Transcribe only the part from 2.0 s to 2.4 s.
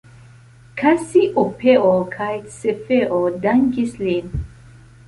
kaj